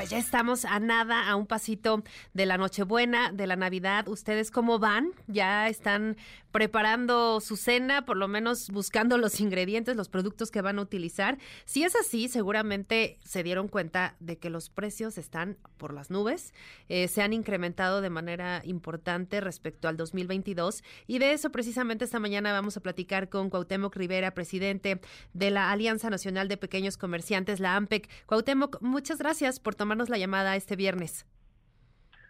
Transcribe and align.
Pues 0.00 0.08
ya 0.08 0.16
estamos 0.16 0.64
a 0.64 0.80
nada, 0.80 1.28
a 1.28 1.36
un 1.36 1.46
pasito 1.46 2.02
de 2.32 2.46
la 2.46 2.56
Nochebuena, 2.56 3.32
de 3.32 3.46
la 3.46 3.54
Navidad. 3.54 4.08
¿Ustedes 4.08 4.50
cómo 4.50 4.78
van? 4.78 5.10
¿Ya 5.26 5.68
están 5.68 6.16
preparando 6.52 7.40
su 7.40 7.56
cena, 7.56 8.04
por 8.04 8.16
lo 8.16 8.28
menos 8.28 8.70
buscando 8.70 9.18
los 9.18 9.40
ingredientes, 9.40 9.96
los 9.96 10.08
productos 10.08 10.50
que 10.50 10.60
van 10.60 10.78
a 10.78 10.82
utilizar. 10.82 11.38
Si 11.64 11.84
es 11.84 11.94
así, 11.94 12.28
seguramente 12.28 13.18
se 13.24 13.42
dieron 13.42 13.68
cuenta 13.68 14.16
de 14.20 14.38
que 14.38 14.50
los 14.50 14.68
precios 14.68 15.18
están 15.18 15.56
por 15.76 15.94
las 15.94 16.10
nubes, 16.10 16.52
eh, 16.88 17.08
se 17.08 17.22
han 17.22 17.32
incrementado 17.32 18.00
de 18.00 18.10
manera 18.10 18.62
importante 18.64 19.40
respecto 19.40 19.88
al 19.88 19.96
2022 19.96 20.82
y 21.06 21.18
de 21.18 21.32
eso 21.32 21.50
precisamente 21.50 22.04
esta 22.04 22.18
mañana 22.18 22.52
vamos 22.52 22.76
a 22.76 22.80
platicar 22.80 23.28
con 23.28 23.50
Cuauhtémoc 23.50 23.94
Rivera, 23.96 24.32
presidente 24.32 25.00
de 25.32 25.50
la 25.50 25.70
Alianza 25.70 26.10
Nacional 26.10 26.48
de 26.48 26.56
Pequeños 26.56 26.96
Comerciantes, 26.96 27.60
la 27.60 27.76
AMPEC. 27.76 28.08
Cuauhtémoc, 28.26 28.80
muchas 28.80 29.18
gracias 29.18 29.60
por 29.60 29.74
tomarnos 29.90 30.08
la 30.08 30.18
llamada 30.18 30.54
este 30.54 30.76
viernes. 30.76 31.26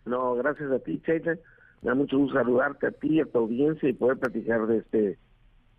No, 0.07 0.35
gracias 0.35 0.73
a 0.73 0.79
ti, 0.79 0.99
Cheita. 1.05 1.35
Me 1.83 1.91
da 1.91 1.95
mucho 1.95 2.17
gusto 2.17 2.39
saludarte 2.39 2.87
a 2.87 2.91
ti 2.91 3.17
y 3.17 3.21
a 3.21 3.27
tu 3.27 3.37
audiencia 3.37 3.87
y 3.87 3.93
poder 3.93 4.17
platicar 4.17 4.67
de 4.67 4.79
este, 4.79 5.19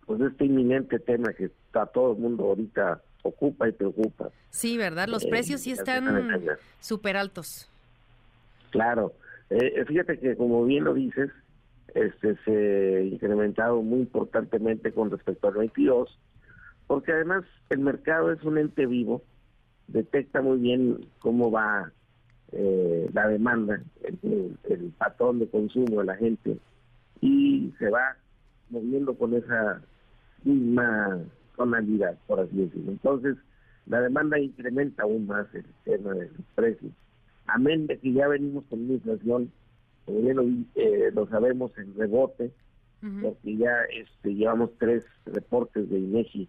pues 0.06 0.20
de 0.20 0.28
este 0.28 0.44
inminente 0.44 1.00
tema 1.00 1.32
que 1.32 1.46
está 1.46 1.86
todo 1.86 2.12
el 2.12 2.18
mundo 2.18 2.44
ahorita 2.44 3.02
ocupa 3.24 3.68
y 3.68 3.72
preocupa. 3.72 4.30
Sí, 4.50 4.78
¿verdad? 4.78 5.08
Los 5.08 5.24
eh, 5.24 5.28
precios 5.28 5.62
sí 5.62 5.72
están 5.72 6.40
súper 6.78 7.16
altos. 7.16 7.68
Claro. 8.70 9.12
Eh, 9.50 9.84
fíjate 9.84 10.20
que 10.20 10.36
como 10.36 10.64
bien 10.64 10.84
lo 10.84 10.94
dices, 10.94 11.32
este 11.96 12.36
se 12.44 12.96
ha 12.96 13.00
incrementado 13.00 13.82
muy 13.82 14.02
importantemente 14.02 14.92
con 14.92 15.10
respecto 15.10 15.48
al 15.48 15.54
22, 15.54 16.16
porque 16.86 17.10
además 17.10 17.42
el 17.70 17.80
mercado 17.80 18.30
es 18.30 18.40
un 18.44 18.58
ente 18.58 18.86
vivo, 18.86 19.24
detecta 19.88 20.40
muy 20.40 20.58
bien 20.58 21.06
cómo 21.20 21.50
va 21.50 21.92
eh, 22.52 23.08
la 23.12 23.28
demanda, 23.28 23.80
el, 24.02 24.92
patrón 24.98 25.38
de 25.38 25.48
consumo 25.48 26.00
de 26.00 26.04
la 26.04 26.16
gente 26.16 26.58
y 27.20 27.72
se 27.78 27.88
va 27.88 28.16
moviendo 28.70 29.14
con 29.14 29.34
esa 29.34 29.80
misma 30.44 31.20
tonalidad, 31.56 32.16
por 32.26 32.40
así 32.40 32.56
decirlo. 32.56 32.92
Entonces, 32.92 33.36
la 33.86 34.00
demanda 34.00 34.38
incrementa 34.38 35.02
aún 35.02 35.26
más 35.26 35.46
el 35.54 35.64
tema 35.84 36.12
de 36.14 36.26
los 36.26 36.46
precios. 36.54 36.92
Amén 37.46 37.86
de 37.86 37.98
que 37.98 38.12
ya 38.12 38.28
venimos 38.28 38.64
con 38.68 38.84
una 38.84 38.94
inflación, 38.94 39.50
como 40.04 40.20
bien 40.20 40.36
lo, 40.36 40.42
eh, 40.74 41.10
lo 41.14 41.26
sabemos, 41.28 41.76
en 41.78 41.94
rebote, 41.96 42.52
porque 43.20 43.56
ya 43.56 43.72
este, 43.92 44.34
llevamos 44.34 44.70
tres 44.78 45.04
reportes 45.26 45.90
de 45.90 45.98
INEGI 45.98 46.48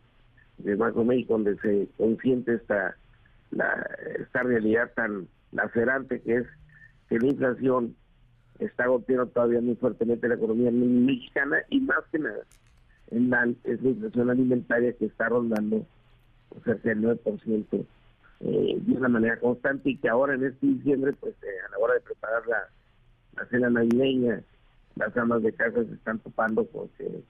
de 0.59 0.75
Banco 0.75 1.03
México 1.03 1.33
donde 1.33 1.57
se 1.57 1.87
consiente 1.97 2.53
esta, 2.53 2.95
la, 3.55 3.87
esta 4.19 4.43
realidad 4.43 4.91
tan 4.95 5.27
lacerante 5.51 6.21
que 6.21 6.37
es 6.37 6.47
que 7.09 7.19
la 7.19 7.27
inflación 7.27 7.95
está 8.59 8.87
golpeando 8.87 9.27
todavía 9.27 9.61
muy 9.61 9.75
fuertemente 9.75 10.27
la 10.27 10.35
economía 10.35 10.71
mexicana 10.71 11.57
y 11.69 11.79
más 11.81 12.03
que 12.11 12.19
nada 12.19 12.43
es 13.11 13.81
la 13.81 13.89
inflación 13.89 14.29
alimentaria 14.29 14.93
que 14.93 15.05
está 15.05 15.29
rondando 15.29 15.85
cerca 16.63 16.89
del 16.89 17.01
9% 17.01 17.85
eh, 18.39 18.77
de 18.79 18.93
una 18.93 19.07
manera 19.07 19.39
constante 19.39 19.91
y 19.91 19.97
que 19.97 20.09
ahora 20.09 20.35
en 20.35 20.45
este 20.45 20.65
diciembre, 20.67 21.13
pues 21.13 21.33
eh, 21.43 21.47
a 21.67 21.71
la 21.71 21.77
hora 21.77 21.93
de 21.95 22.01
preparar 22.01 22.43
la, 22.47 23.45
cena 23.49 23.69
navideña, 23.69 24.41
las 24.95 25.15
amas 25.17 25.41
de 25.43 25.53
casa 25.53 25.83
se 25.83 25.93
están 25.93 26.19
topando 26.19 26.65
porque 26.65 27.23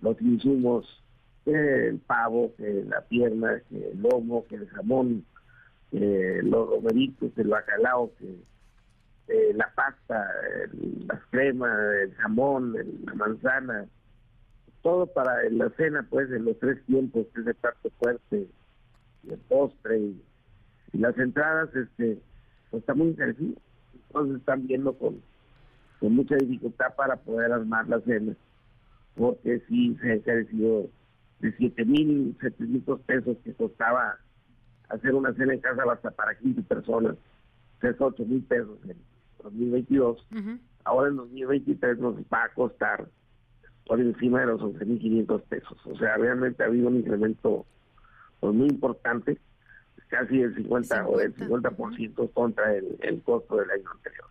los 0.00 0.20
insumos, 0.20 1.02
el 1.46 1.98
pavo, 1.98 2.52
la 2.58 3.00
pierna, 3.02 3.60
el 3.70 4.00
lomo, 4.00 4.44
el 4.50 4.68
jamón, 4.68 5.24
eh, 5.92 6.40
los 6.42 6.68
romeritos, 6.68 7.30
el 7.36 7.48
bacalao, 7.48 8.12
eh, 9.28 9.52
la 9.54 9.72
pasta, 9.74 10.28
las 11.06 11.20
cremas, 11.30 11.78
el 12.02 12.14
jamón, 12.14 12.74
la 13.04 13.14
manzana, 13.14 13.86
todo 14.82 15.06
para 15.06 15.48
la 15.50 15.70
cena, 15.70 16.06
pues, 16.08 16.30
en 16.30 16.44
los 16.44 16.58
tres 16.58 16.82
tiempos, 16.86 17.26
que 17.34 17.40
es 17.40 17.46
el 17.46 17.54
plato 17.54 17.90
fuerte, 17.98 18.46
el 19.28 19.38
postre 19.48 19.98
y, 19.98 20.22
las 20.92 21.16
entradas, 21.18 21.68
este, 21.76 22.18
pues 22.70 22.80
está 22.80 22.94
muy 22.94 23.08
interesante. 23.08 23.60
Entonces 24.08 24.38
están 24.38 24.66
viendo 24.66 24.94
con, 24.94 25.20
con 26.00 26.14
mucha 26.14 26.36
dificultad 26.36 26.94
para 26.96 27.16
poder 27.16 27.52
armar 27.52 27.86
la 27.88 28.00
cena, 28.00 28.34
porque 29.14 29.62
sí 29.68 29.96
se 30.00 30.10
ha 30.10 30.14
encarecido 30.14 30.88
de 31.40 31.56
7.700 31.56 33.00
pesos 33.02 33.36
que 33.44 33.52
costaba 33.52 34.18
hacer 34.88 35.14
una 35.14 35.32
cena 35.34 35.54
en 35.54 35.60
casa 35.60 35.82
hasta 35.90 36.10
para 36.10 36.36
15 36.36 36.62
personas, 36.62 37.16
es 37.82 37.96
8 37.98 38.24
mil 38.26 38.42
pesos 38.42 38.78
en 38.88 38.96
2022. 39.42 40.26
Ahora 40.84 41.10
en 41.10 41.16
2023 41.16 41.98
nos 41.98 42.16
va 42.32 42.44
a 42.44 42.48
costar 42.54 43.06
por 43.86 44.00
encima 44.00 44.40
de 44.40 44.46
los 44.46 44.60
11.500 44.60 45.42
pesos. 45.42 45.78
O 45.86 45.96
sea, 45.96 46.16
realmente 46.16 46.62
ha 46.62 46.66
habido 46.66 46.88
un 46.88 46.96
incremento 46.96 47.66
pues, 48.40 48.54
muy 48.54 48.68
importante, 48.68 49.38
casi 50.08 50.40
el 50.40 50.54
50, 50.54 51.06
o 51.06 51.20
el 51.20 51.34
50% 51.34 52.32
contra 52.32 52.74
el, 52.74 52.96
el 53.00 53.22
costo 53.22 53.56
del 53.56 53.70
año 53.70 53.90
anterior. 53.90 54.26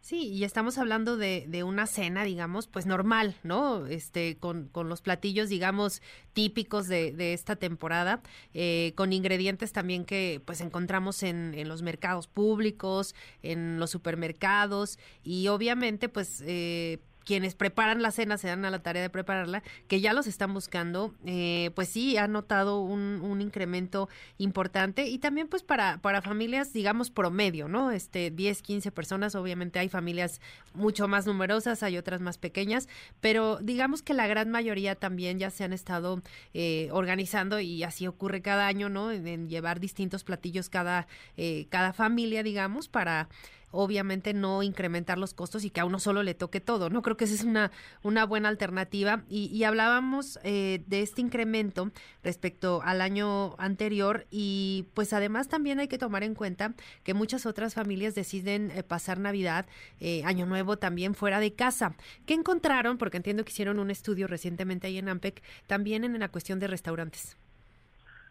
Sí, 0.00 0.28
y 0.28 0.44
estamos 0.44 0.78
hablando 0.78 1.16
de, 1.16 1.46
de, 1.48 1.64
una 1.64 1.86
cena, 1.86 2.22
digamos, 2.22 2.68
pues 2.68 2.86
normal, 2.86 3.34
¿no? 3.42 3.86
Este, 3.86 4.36
con, 4.36 4.68
con 4.68 4.88
los 4.88 5.00
platillos, 5.00 5.48
digamos, 5.48 6.00
típicos 6.32 6.86
de, 6.86 7.10
de 7.10 7.32
esta 7.32 7.56
temporada, 7.56 8.22
eh, 8.54 8.92
con 8.94 9.12
ingredientes 9.12 9.72
también 9.72 10.04
que 10.04 10.40
pues 10.44 10.60
encontramos 10.60 11.24
en, 11.24 11.54
en, 11.54 11.68
los 11.68 11.82
mercados 11.82 12.28
públicos, 12.28 13.16
en 13.42 13.80
los 13.80 13.90
supermercados, 13.90 14.98
y 15.24 15.48
obviamente, 15.48 16.08
pues, 16.08 16.40
eh, 16.46 17.00
quienes 17.26 17.56
preparan 17.56 18.02
la 18.02 18.12
cena, 18.12 18.38
se 18.38 18.46
dan 18.46 18.64
a 18.64 18.70
la 18.70 18.78
tarea 18.78 19.02
de 19.02 19.10
prepararla, 19.10 19.64
que 19.88 20.00
ya 20.00 20.12
los 20.12 20.28
están 20.28 20.54
buscando, 20.54 21.12
eh, 21.26 21.72
pues 21.74 21.88
sí, 21.88 22.16
ha 22.16 22.28
notado 22.28 22.80
un, 22.80 23.16
incremento 23.40 24.08
importante 24.38 25.08
y 25.08 25.18
también 25.18 25.48
pues 25.48 25.62
para, 25.62 25.98
para 25.98 26.22
familias, 26.22 26.72
digamos, 26.72 27.10
promedio, 27.10 27.68
¿no? 27.68 27.90
Este, 27.90 28.30
10, 28.30 28.62
15 28.62 28.92
personas, 28.92 29.34
obviamente 29.34 29.78
hay 29.78 29.88
familias 29.88 30.40
mucho 30.72 31.08
más 31.08 31.26
numerosas, 31.26 31.82
hay 31.82 31.98
otras 31.98 32.20
más 32.20 32.38
pequeñas, 32.38 32.88
pero 33.20 33.58
digamos 33.60 34.02
que 34.02 34.14
la 34.14 34.26
gran 34.26 34.50
mayoría 34.50 34.94
también 34.94 35.38
ya 35.38 35.50
se 35.50 35.64
han 35.64 35.72
estado 35.72 36.22
eh, 36.54 36.88
organizando 36.92 37.58
y 37.58 37.82
así 37.82 38.06
ocurre 38.06 38.40
cada 38.40 38.68
año, 38.68 38.88
¿no? 38.88 39.10
En, 39.10 39.48
llevar 39.48 39.80
distintos 39.80 40.22
platillos 40.22 40.70
cada, 40.70 41.08
eh, 41.36 41.66
cada 41.70 41.92
familia, 41.92 42.42
digamos, 42.44 42.88
para 42.88 43.28
obviamente 43.76 44.34
no 44.34 44.62
incrementar 44.62 45.18
los 45.18 45.34
costos 45.34 45.64
y 45.64 45.70
que 45.70 45.80
a 45.80 45.84
uno 45.84 45.98
solo 45.98 46.22
le 46.22 46.34
toque 46.34 46.60
todo, 46.60 46.90
¿no? 46.90 47.02
Creo 47.02 47.16
que 47.16 47.24
esa 47.24 47.34
es 47.34 47.44
una, 47.44 47.70
una 48.02 48.24
buena 48.24 48.48
alternativa. 48.48 49.22
Y, 49.28 49.64
hablábamos 49.64 50.38
eh, 50.44 50.82
de 50.86 51.02
este 51.02 51.20
incremento 51.20 51.90
respecto 52.22 52.80
al 52.84 53.00
año 53.00 53.56
anterior 53.58 54.26
y 54.30 54.86
pues 54.94 55.12
además 55.12 55.48
también 55.48 55.80
hay 55.80 55.88
que 55.88 55.98
tomar 55.98 56.22
en 56.22 56.34
cuenta 56.34 56.74
que 57.02 57.14
muchas 57.14 57.46
otras 57.46 57.74
familias 57.74 58.14
deciden 58.14 58.70
eh, 58.70 58.82
pasar 58.82 59.18
Navidad, 59.18 59.66
eh, 60.00 60.22
Año 60.24 60.46
Nuevo 60.46 60.76
también 60.76 61.14
fuera 61.14 61.40
de 61.40 61.52
casa. 61.52 61.96
¿Qué 62.26 62.34
encontraron? 62.34 62.96
Porque 62.96 63.16
entiendo 63.16 63.44
que 63.44 63.50
hicieron 63.50 63.80
un 63.80 63.90
estudio 63.90 64.28
recientemente 64.28 64.86
ahí 64.86 64.98
en 64.98 65.08
AMPEC, 65.08 65.42
también 65.66 66.04
en 66.04 66.18
la 66.18 66.28
cuestión 66.28 66.60
de 66.60 66.68
restaurantes. 66.68 67.36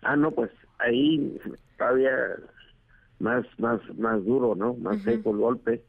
Ah, 0.02 0.16
no, 0.16 0.32
pues 0.32 0.52
ahí 0.80 1.40
todavía 1.78 2.12
más 3.20 3.46
más 3.58 3.80
más 3.98 4.24
duro, 4.26 4.56
¿no? 4.56 4.74
Más 4.76 5.02
seco 5.04 5.32
el 5.32 5.38
golpe, 5.38 5.82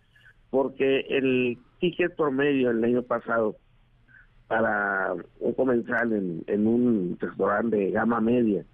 porque 0.50 1.00
el 1.08 1.58
ticket 1.80 2.14
promedio 2.16 2.70
el 2.70 2.82
año 2.84 3.02
pasado 3.02 3.56
para 4.48 5.14
un 5.40 5.52
comensal 5.54 6.12
en, 6.12 6.44
en 6.46 6.66
un 6.66 7.16
restaurante 7.20 7.76
de 7.76 7.90
gama 7.90 8.20
media, 8.20 8.64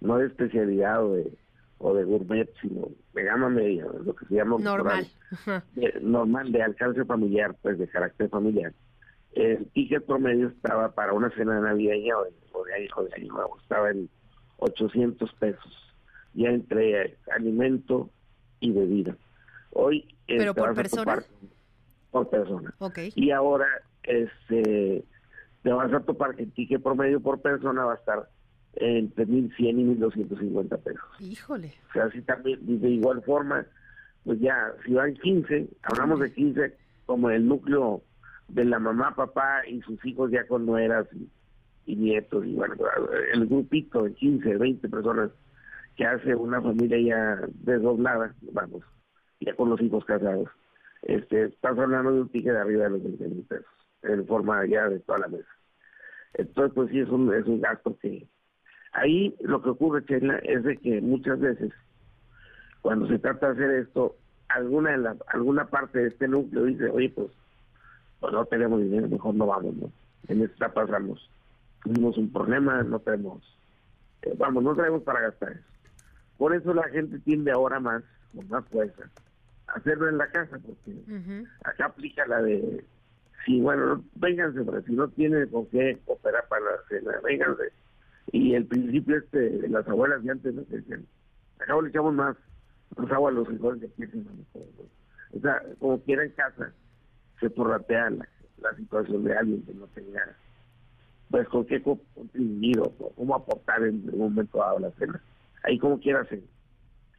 no 0.00 0.18
de 0.18 0.26
especialidad 0.26 1.04
o 1.04 1.14
de, 1.14 1.32
o 1.78 1.94
de 1.94 2.04
gourmet, 2.04 2.48
sino 2.60 2.88
de 3.14 3.24
gama 3.24 3.48
media, 3.48 3.86
lo 4.04 4.14
que 4.14 4.26
se 4.26 4.34
llama 4.36 4.58
normal, 4.60 5.06
de, 5.74 5.98
normal 6.00 6.52
de 6.52 6.62
alcance 6.62 7.04
familiar, 7.04 7.56
pues 7.62 7.78
de 7.78 7.88
carácter 7.88 8.28
familiar. 8.28 8.72
El 9.32 9.66
ticket 9.72 10.06
promedio 10.06 10.48
estaba 10.48 10.92
para 10.92 11.12
una 11.12 11.30
cena 11.30 11.60
navideña 11.60 12.16
o 12.16 12.24
de, 12.24 12.30
o 12.52 12.64
de, 12.64 13.08
de 13.08 13.14
año 13.16 13.32
nuevo, 13.32 13.58
estaba 13.60 13.90
en 13.90 14.08
800 14.58 15.32
pesos 15.34 15.87
ya 16.38 16.50
entre 16.50 17.16
alimento 17.34 18.10
y 18.60 18.70
bebida. 18.72 19.16
Hoy 19.72 20.14
¿Pero 20.26 20.54
por 20.54 20.74
persona? 20.74 21.22
por 22.10 22.30
persona. 22.30 22.74
Y 23.14 23.30
ahora 23.30 23.66
este 24.04 25.04
te 25.62 25.72
vas 25.72 25.92
a 25.92 26.00
topar 26.00 26.36
que 26.36 26.44
el 26.44 26.52
ticket 26.52 26.82
promedio 26.82 27.20
por 27.20 27.40
persona 27.40 27.84
va 27.84 27.94
a 27.94 27.96
estar 27.96 28.28
entre 28.76 29.26
1.100 29.26 29.56
y 29.58 29.98
1.250 29.98 30.78
pesos. 30.78 31.04
Híjole. 31.18 31.74
O 31.90 31.92
sea, 31.92 32.04
así 32.04 32.22
también, 32.22 32.60
de 32.80 32.88
igual 32.88 33.22
forma, 33.22 33.66
pues 34.24 34.38
ya, 34.38 34.72
si 34.84 34.92
van 34.92 35.14
15, 35.14 35.68
hablamos 35.82 36.20
de 36.20 36.32
15 36.32 36.76
como 37.06 37.30
el 37.30 37.48
núcleo 37.48 38.02
de 38.48 38.64
la 38.64 38.78
mamá, 38.78 39.14
papá 39.16 39.66
y 39.66 39.80
sus 39.82 40.04
hijos 40.06 40.30
ya 40.30 40.46
con 40.46 40.64
nueras 40.64 41.06
y, 41.12 41.28
y 41.92 41.96
nietos, 41.96 42.46
y 42.46 42.54
bueno, 42.54 42.74
el 43.32 43.46
grupito 43.46 44.04
de 44.04 44.12
15, 44.14 44.56
20 44.56 44.88
personas 44.88 45.30
que 45.98 46.06
hace 46.06 46.32
una 46.36 46.62
familia 46.62 46.96
ya 47.00 47.48
desdoblada, 47.54 48.32
vamos, 48.52 48.84
ya 49.40 49.52
con 49.56 49.68
los 49.68 49.80
hijos 49.80 50.04
casados, 50.04 50.48
este, 51.02 51.46
estás 51.46 51.76
hablando 51.76 52.12
de 52.12 52.20
un 52.20 52.28
ticket 52.28 52.52
de 52.52 52.60
arriba 52.60 52.84
de 52.84 52.90
los 52.90 53.02
20 53.02 53.28
mil 53.28 53.44
pesos, 53.44 53.66
en 54.02 54.24
forma 54.28 54.64
ya 54.66 54.88
de 54.88 55.00
toda 55.00 55.18
la 55.18 55.26
mesa. 55.26 55.48
Entonces, 56.34 56.72
pues 56.72 56.90
sí, 56.90 57.00
es 57.00 57.08
un, 57.08 57.34
es 57.34 57.44
un 57.46 57.60
gasto 57.60 57.98
que... 57.98 58.28
Ahí 58.92 59.34
lo 59.40 59.60
que 59.60 59.70
ocurre, 59.70 60.04
Chela, 60.04 60.38
es 60.44 60.62
de 60.62 60.76
que 60.76 61.00
muchas 61.00 61.40
veces, 61.40 61.72
cuando 62.80 63.08
se 63.08 63.18
trata 63.18 63.52
de 63.52 63.52
hacer 63.54 63.70
esto, 63.80 64.14
alguna 64.48 64.92
de 64.92 64.98
la, 64.98 65.16
alguna 65.26 65.66
parte 65.66 65.98
de 65.98 66.08
este 66.08 66.28
núcleo 66.28 66.64
dice, 66.64 66.88
oye, 66.90 67.10
pues, 67.10 67.28
pues 68.20 68.32
no 68.32 68.44
tenemos 68.44 68.80
dinero, 68.80 69.08
mejor 69.08 69.34
no 69.34 69.46
vamos, 69.46 69.74
¿no? 69.74 69.90
En 70.28 70.42
esta 70.42 70.72
pasamos. 70.72 71.28
Tuvimos 71.82 72.16
un 72.18 72.32
problema, 72.32 72.84
no 72.84 73.00
tenemos, 73.00 73.42
eh, 74.22 74.34
vamos, 74.38 74.62
no 74.62 74.76
tenemos 74.76 75.02
para 75.02 75.22
gastar 75.22 75.52
eso. 75.52 75.77
Por 76.38 76.54
eso 76.54 76.72
la 76.72 76.88
gente 76.88 77.18
tiende 77.18 77.50
ahora 77.50 77.80
más, 77.80 78.02
con 78.34 78.48
más 78.48 78.64
fuerza, 78.66 79.10
a 79.66 79.72
hacerlo 79.72 80.08
en 80.08 80.18
la 80.18 80.30
casa, 80.30 80.58
porque 80.64 81.44
acá 81.64 81.86
aplica 81.86 82.26
la 82.26 82.40
de 82.42 82.84
y 83.48 83.62
bueno, 83.62 84.04
vénganse, 84.16 84.62
pero 84.62 84.82
si 84.82 84.92
no 84.92 85.08
tienen 85.08 85.48
con 85.48 85.64
qué 85.66 85.98
operar 86.06 86.46
para 86.48 86.62
la 86.62 86.82
cena, 86.88 87.12
vénganse. 87.24 87.72
Y 88.30 88.54
el 88.54 88.66
principio 88.66 89.16
este 89.16 89.38
de 89.38 89.68
las 89.68 89.88
abuelas 89.88 90.22
de 90.22 90.32
antes, 90.32 90.54
¿no? 90.54 90.62
decían, 90.68 91.06
acá 91.58 91.80
le 91.80 91.88
echamos 91.88 92.12
más, 92.12 92.36
más 92.96 93.10
agua 93.10 93.30
a 93.30 93.32
los 93.32 93.50
hijos 93.50 93.78
que 93.78 93.86
aquí, 93.86 94.26
O 95.32 95.40
sea, 95.40 95.62
como 95.78 95.98
quiera 96.02 96.24
en 96.24 96.32
casa, 96.32 96.72
se 97.40 97.48
porratea 97.48 98.10
la, 98.10 98.28
la 98.60 98.76
situación 98.76 99.24
de 99.24 99.34
alguien 99.34 99.62
que 99.62 99.72
no 99.72 99.86
tenga, 99.88 100.36
pues 101.30 101.48
con 101.48 101.64
qué 101.64 101.82
contribuir 101.82 102.80
o 102.80 103.12
cómo 103.16 103.34
aportar 103.34 103.82
en 103.82 104.02
un 104.12 104.18
momento 104.18 104.58
dado 104.58 104.76
a 104.76 104.80
la 104.80 104.90
cena. 104.92 105.22
Ahí 105.62 105.78
como 105.78 105.98
quiera 105.98 106.24
se, 106.26 106.42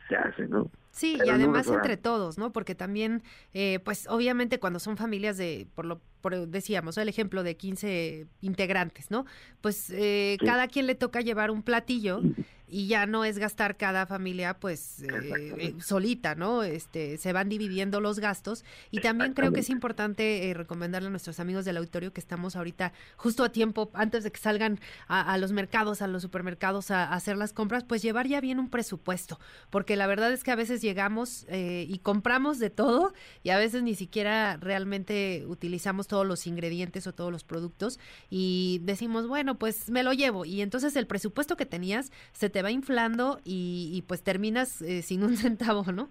se 0.07 0.15
hace, 0.15 0.47
¿no? 0.47 0.69
Sí, 0.91 1.17
y 1.23 1.29
además 1.29 1.67
entre 1.67 1.97
todos, 1.97 2.37
¿no? 2.37 2.51
Porque 2.51 2.75
también, 2.75 3.21
eh, 3.53 3.79
pues 3.85 4.07
obviamente 4.09 4.59
cuando 4.59 4.79
son 4.79 4.97
familias 4.97 5.37
de, 5.37 5.67
por 5.75 5.85
lo 5.85 6.01
por, 6.21 6.47
decíamos, 6.47 6.97
el 6.97 7.07
ejemplo 7.07 7.43
de 7.43 7.55
15 7.55 8.27
integrantes, 8.41 9.09
¿no? 9.09 9.25
Pues 9.61 9.89
eh, 9.91 10.37
cada 10.43 10.67
quien 10.67 10.87
le 10.87 10.95
toca 10.95 11.21
llevar 11.21 11.51
un 11.51 11.63
platillo 11.63 12.21
y 12.69 12.87
ya 12.87 13.05
no 13.05 13.25
es 13.25 13.37
gastar 13.37 13.77
cada 13.77 14.05
familia 14.05 14.59
pues 14.59 15.03
eh, 15.03 15.75
solita, 15.81 16.35
¿no? 16.35 16.63
Este, 16.63 17.17
se 17.17 17.33
van 17.33 17.49
dividiendo 17.49 17.99
los 17.99 18.19
gastos. 18.19 18.63
Y 18.91 18.99
también 19.01 19.33
creo 19.33 19.51
que 19.51 19.61
es 19.61 19.69
importante 19.69 20.49
eh, 20.49 20.53
recomendarle 20.53 21.07
a 21.07 21.11
nuestros 21.11 21.39
amigos 21.39 21.65
del 21.65 21.77
auditorio 21.77 22.13
que 22.13 22.19
estamos 22.19 22.55
ahorita 22.55 22.93
justo 23.15 23.43
a 23.43 23.51
tiempo, 23.51 23.89
antes 23.93 24.23
de 24.23 24.31
que 24.31 24.39
salgan 24.39 24.79
a, 25.07 25.37
los 25.37 25.51
mercados, 25.51 26.01
a 26.01 26.07
los 26.07 26.21
supermercados 26.21 26.91
a, 26.91 27.13
hacer 27.13 27.37
las 27.37 27.53
compras, 27.53 27.83
pues 27.83 28.01
llevar 28.01 28.27
ya 28.27 28.41
bien 28.41 28.59
un 28.59 28.69
presupuesto, 28.69 29.39
porque 29.69 29.95
la 29.95 30.07
verdad 30.07 30.31
es 30.31 30.43
que 30.43 30.51
a 30.51 30.55
veces 30.55 30.81
llegamos 30.81 31.45
eh, 31.49 31.85
y 31.89 31.99
compramos 31.99 32.59
de 32.59 32.69
todo 32.69 33.13
y 33.43 33.49
a 33.49 33.57
veces 33.57 33.83
ni 33.83 33.95
siquiera 33.95 34.57
realmente 34.57 35.45
utilizamos 35.47 36.07
todos 36.07 36.25
los 36.25 36.45
ingredientes 36.47 37.07
o 37.07 37.13
todos 37.13 37.31
los 37.31 37.43
productos 37.43 37.99
y 38.29 38.81
decimos, 38.83 39.27
bueno, 39.27 39.57
pues 39.57 39.89
me 39.89 40.03
lo 40.03 40.13
llevo 40.13 40.45
y 40.45 40.61
entonces 40.61 40.95
el 40.95 41.07
presupuesto 41.07 41.57
que 41.57 41.65
tenías 41.65 42.11
se 42.33 42.49
te 42.49 42.58
va 42.61 42.71
inflando 42.71 43.39
y, 43.43 44.03
pues 44.07 44.23
terminas 44.23 44.81
eh, 44.81 45.01
sin 45.01 45.23
un 45.23 45.37
centavo, 45.37 45.83
¿no? 45.91 46.09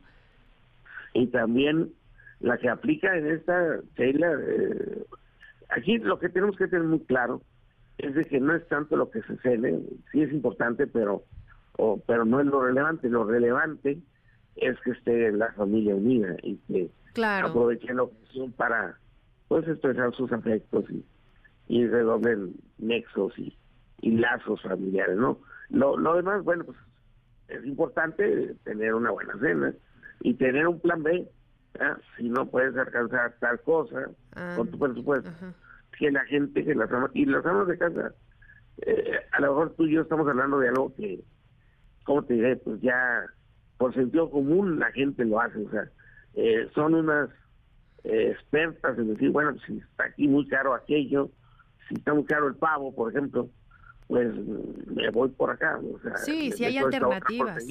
Y 1.15 1.27
también 1.29 1.93
la 2.41 2.59
que 2.59 2.69
aplica 2.69 3.17
en 3.17 3.27
esta, 3.27 3.81
Sheila, 3.97 4.33
eh, 4.47 5.05
aquí 5.71 5.99
lo 5.99 6.19
que 6.19 6.29
tenemos 6.29 6.57
que 6.57 6.69
tener 6.69 6.87
muy 6.87 7.01
claro 7.01 7.43
es 7.99 8.15
de 8.15 8.25
que 8.25 8.39
no 8.39 8.55
es 8.55 8.67
tanto 8.69 8.97
lo 8.97 9.11
que 9.11 9.23
se 9.23 9.37
cene, 9.39 9.81
sí 10.13 10.23
es 10.23 10.33
importante, 10.33 10.87
pero, 10.87 11.25
o, 11.77 12.01
pero 12.07 12.25
no 12.25 12.41
es 12.41 12.47
lo 12.47 12.65
relevante. 12.65 13.09
Lo 13.09 13.25
relevante 13.25 13.99
es 14.57 14.79
que 14.81 14.93
esté 14.93 15.33
la 15.33 15.53
familia 15.53 15.97
unida 15.97 16.37
y 16.43 16.57
que 16.69 16.91
aprovechen 17.25 17.97
la 17.97 18.05
ocasión 18.05 18.53
para 18.53 18.99
pues 19.49 19.67
expresar 19.67 20.15
sus 20.15 20.31
afectos 20.31 20.85
y, 20.91 21.05
y 21.67 21.87
redoblen 21.87 22.55
nexos 22.79 23.37
y, 23.39 23.57
y 24.01 24.13
lazos 24.13 24.63
familiares, 24.63 25.17
¿no? 25.17 25.39
Lo, 25.71 25.97
lo 25.97 26.17
demás, 26.17 26.43
bueno, 26.45 26.65
pues 26.65 26.79
es 27.49 27.65
importante 27.65 28.55
tener 28.65 28.95
una 28.95 29.11
buena 29.11 29.39
cena 29.39 29.75
y 30.21 30.35
tener 30.35 30.67
un 30.69 30.81
plan 30.81 31.03
B. 31.03 31.29
Si 32.17 32.29
no 32.29 32.47
puedes 32.47 32.77
alcanzar 32.77 33.37
tal 33.39 33.61
cosa 33.61 34.11
ah, 34.35 34.55
con 34.57 34.69
tu 34.69 34.79
presupuesto, 34.79 35.31
que 35.99 36.11
la 36.11 36.25
gente, 36.25 36.65
que 36.65 36.75
las 36.75 36.91
amas, 36.91 37.11
y 37.15 37.25
las 37.25 37.45
amas 37.47 37.69
de 37.69 37.79
casa, 37.79 38.15
eh, 38.79 39.21
a 39.33 39.41
lo 39.41 39.49
mejor 39.49 39.75
tú 39.77 39.87
y 39.87 39.93
yo 39.93 40.03
estamos 40.03 40.27
hablando 40.29 40.59
de 40.59 40.69
algo 40.69 40.95
que, 40.95 41.23
¿cómo 42.05 42.25
te 42.25 42.35
diré? 42.35 42.57
Pues 42.57 42.81
ya 42.81 43.27
por 43.77 43.95
sentido 43.95 44.31
común 44.31 44.79
la 44.79 44.91
gente 44.93 45.25
lo 45.25 45.41
hace, 45.41 45.59
o 45.59 45.71
sea, 45.71 45.89
eh, 46.35 46.69
son 46.75 46.95
unas 46.95 47.31
eh, 48.05 48.33
expertas 48.33 48.99
en 48.99 49.15
decir, 49.15 49.31
bueno, 49.31 49.57
si 49.67 49.79
está 49.79 50.05
aquí 50.05 50.27
muy 50.27 50.49
caro 50.49 50.75
aquello, 50.75 51.31
si 51.89 51.95
está 51.95 52.13
muy 52.13 52.25
caro 52.25 52.49
el 52.49 52.57
pavo, 52.57 52.95
por 52.95 53.11
ejemplo, 53.11 53.49
pues 54.09 54.35
me 54.87 55.11
voy 55.11 55.29
por 55.29 55.51
acá. 55.51 55.79
O 55.79 56.01
sea, 56.01 56.17
sí, 56.17 56.51
sí 56.51 56.65
hay 56.65 56.79
alternativas. 56.79 57.63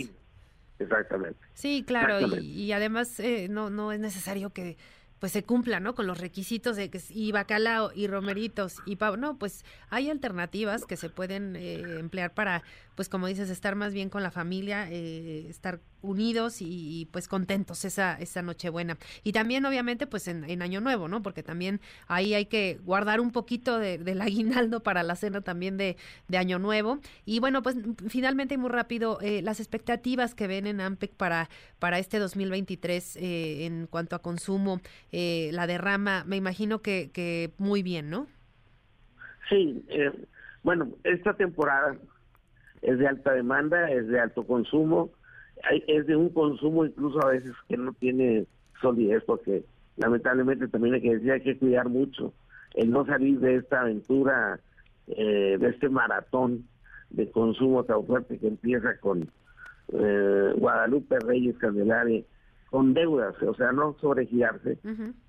Exactamente. 0.80 1.40
Sí, 1.54 1.84
claro, 1.86 2.20
Y, 2.40 2.72
además 2.72 3.20
eh, 3.20 3.48
no, 3.50 3.72
no 3.72 3.92
es 3.92 4.00
necesario 4.00 4.52
que 4.52 4.78
pues 5.20 5.32
se 5.32 5.44
cumpla, 5.44 5.80
¿no? 5.80 5.96
Con 5.96 6.06
los 6.06 6.20
requisitos 6.20 6.76
de 6.76 6.90
que 6.92 7.02
y 7.10 7.32
bacalao 7.32 7.92
y 7.96 8.08
romeritos 8.08 8.78
y 8.86 8.98
pavo. 8.98 9.18
No, 9.18 9.38
pues 9.38 9.66
hay 9.90 10.12
alternativas 10.12 10.86
que 10.86 10.96
se 10.96 11.10
pueden 11.10 11.56
eh, 11.56 12.00
emplear 12.00 12.36
para, 12.36 12.62
pues 12.96 13.10
como 13.10 13.26
dices, 13.26 13.50
estar 13.50 13.76
más 13.76 13.94
bien 13.94 14.10
con 14.10 14.22
la 14.22 14.30
familia, 14.30 14.88
eh, 14.92 15.48
estar 15.50 15.80
unidos 16.02 16.58
y, 16.62 17.08
pues 17.12 17.28
contentos 17.28 17.86
esa, 17.86 18.20
esa 18.20 18.42
Nochebuena. 18.42 18.98
Y 19.24 19.32
también 19.32 19.66
obviamente 19.66 20.08
pues 20.08 20.28
en, 20.28 20.62
Año 20.62 20.82
Nuevo, 20.82 21.08
¿no? 21.08 21.22
Porque 21.22 21.44
también 21.44 21.80
ahí 22.08 22.34
hay 22.34 22.46
que 22.46 22.80
guardar 22.84 23.20
un 23.20 23.32
poquito 23.32 23.80
de, 23.80 23.98
del 23.98 24.22
aguinaldo 24.28 24.82
para 24.82 25.04
la 25.04 25.16
cena 25.16 25.42
también 25.42 25.78
de, 25.78 25.98
de, 26.28 26.38
Año 26.38 26.60
Nuevo. 26.60 27.00
Y 27.26 27.40
bueno, 27.40 27.62
pues 27.62 27.78
finalmente 28.08 28.58
muy 28.58 28.70
rápido, 28.70 29.20
eh, 29.22 29.42
las 29.42 29.60
expectativas 29.60 30.36
que 30.36 30.48
ven 30.48 30.68
en 30.68 30.82
AMPEC 30.82 31.14
para, 31.16 31.50
para 31.80 32.00
este 32.00 32.20
2023 32.20 33.18
eh, 33.18 33.66
en 33.66 33.88
cuanto 33.88 34.16
a 34.16 34.22
consumo, 34.22 34.82
eh, 35.12 35.50
la 35.54 35.68
derrama, 35.68 36.24
me 36.26 36.36
imagino 36.36 36.82
que, 36.82 37.12
que 37.12 37.52
muy 37.58 37.84
bien, 37.84 38.10
¿no? 38.10 38.28
Sí, 39.50 39.86
bueno, 40.62 40.90
esta 41.06 41.34
temporada 41.36 41.96
es 42.82 43.00
de 43.00 43.08
alta 43.08 43.32
demanda, 43.32 43.90
es 43.90 44.08
de 44.08 44.20
alto 44.20 44.46
consumo 44.46 45.12
es 45.88 46.08
de 46.08 46.16
un 46.16 46.30
consumo 46.30 46.86
incluso 46.86 47.22
a 47.24 47.32
veces 47.32 47.54
que 47.68 47.78
no 47.78 47.94
tiene 47.94 48.46
solidez 48.82 49.24
porque 49.26 49.64
lamentablemente 49.98 50.68
también 50.68 50.96
hay 50.96 51.02
que 51.02 51.16
decir 51.16 51.32
hay 51.32 51.42
que 51.42 51.58
cuidar 51.58 51.90
mucho 51.90 52.34
el 52.76 52.92
no 52.92 53.06
salir 53.06 53.40
de 53.40 53.56
esta 53.56 53.82
aventura 53.82 54.60
eh, 55.08 55.58
de 55.60 55.70
este 55.70 55.90
maratón 55.90 56.68
de 57.10 57.32
consumo 57.32 57.84
tan 57.84 58.06
fuerte 58.06 58.38
que 58.38 58.48
empieza 58.48 58.98
con 59.00 59.30
eh, 59.94 60.54
Guadalupe 60.58 61.18
Reyes 61.20 61.58
Candelaria 61.58 62.24
con 62.70 62.94
deudas, 62.94 63.42
o 63.42 63.54
sea, 63.56 63.72
no 63.72 63.96
sobregirarse, 64.02 64.78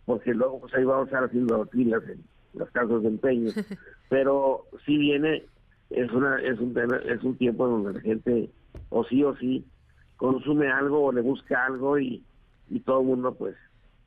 porque 0.05 0.35
luego 0.35 0.61
pues 0.61 0.75
ahí 0.75 0.85
vamos 0.85 1.05
a 1.05 1.07
estar 1.07 1.25
haciendo 1.25 1.65
filas 1.67 2.03
en 2.09 2.25
las 2.55 2.69
casas 2.71 3.03
de 3.03 3.09
empeño, 3.09 3.53
pero 4.09 4.65
si 4.85 4.97
viene, 4.99 5.45
es 5.91 6.11
una 6.11 6.41
es 6.43 6.59
un 6.59 6.75
es 7.07 7.23
un 7.23 7.37
tiempo 7.37 7.69
donde 7.69 7.93
la 7.93 8.01
gente 8.01 8.51
o 8.91 9.05
sí 9.05 9.23
o 9.23 9.37
sí 9.37 9.65
consume 10.19 10.71
algo 10.71 11.05
o 11.05 11.13
le 11.13 11.23
busca 11.23 11.65
algo 11.65 11.99
y, 11.99 12.23
y 12.69 12.81
todo 12.81 13.01
el 13.01 13.07
mundo 13.07 13.35
pues 13.35 13.57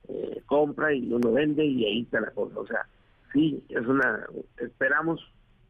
eh, 0.08 0.44
compra 0.46 0.94
y 0.94 1.12
uno 1.12 1.32
vende 1.32 1.66
y 1.66 1.86
ahí 1.86 2.02
está 2.02 2.22
la 2.22 2.32
cosa. 2.32 2.60
O 2.60 2.68
sea, 2.68 2.86
sí, 3.34 3.64
es 3.70 3.88
una, 3.88 4.28
esperamos 4.58 5.20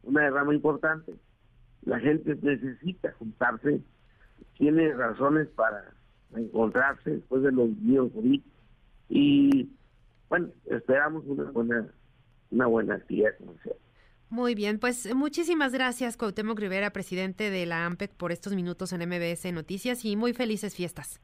una 0.04 0.24
derrama 0.24 0.54
importante. 0.54 1.14
La 1.84 2.00
gente 2.00 2.38
necesita 2.42 3.14
juntarse, 3.14 3.82
tiene 4.58 4.94
razones 4.94 5.48
para 5.50 5.94
encontrarse 6.36 7.12
después 7.12 7.44
de 7.44 7.52
los 7.52 7.70
días 7.82 8.06
y 9.10 9.70
bueno, 10.30 10.48
esperamos 10.66 11.26
una 11.26 11.52
buena, 11.52 11.88
una 12.52 12.66
buena 12.68 12.96
actividad 12.96 13.38
comercial. 13.38 13.76
Muy 14.32 14.56
bien, 14.56 14.80
pues 14.80 15.14
muchísimas 15.14 15.74
gracias 15.74 16.16
Cuauhtémoc 16.16 16.58
Rivera, 16.58 16.92
presidente 16.92 17.50
de 17.50 17.66
la 17.66 17.86
AMPEC, 17.86 18.14
por 18.14 18.32
estos 18.32 18.56
minutos 18.56 18.94
en 18.94 19.02
MBS 19.02 19.52
Noticias 19.52 20.06
y 20.06 20.16
muy 20.16 20.32
felices 20.32 20.74
fiestas. 20.74 21.20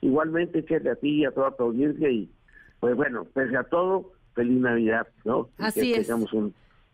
Igualmente, 0.00 0.64
que 0.64 0.74
a 0.74 0.96
ti 0.96 1.20
y 1.20 1.24
a 1.24 1.30
toda 1.30 1.56
tu 1.56 1.62
audiencia 1.62 2.10
y 2.10 2.28
pues 2.80 2.96
bueno, 2.96 3.26
pese 3.26 3.56
a 3.56 3.62
todo, 3.62 4.12
feliz 4.34 4.60
Navidad, 4.60 5.06
¿no? 5.24 5.50
Así 5.58 5.92
que 5.92 6.00
Tengamos 6.00 6.34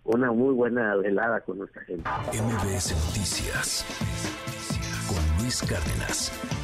una 0.04 0.30
muy 0.32 0.52
buena 0.52 0.96
velada 0.96 1.40
con 1.40 1.58
nuestra 1.58 1.82
gente. 1.84 2.06
MBS 2.30 2.92
Noticias 3.06 3.86
con 5.08 5.42
Luis 5.42 5.62
Cárdenas. 5.62 6.61